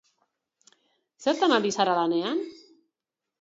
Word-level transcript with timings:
Zertan 1.25 1.53
ari 1.59 1.73
zara 1.77 1.95
lanean? 2.01 2.43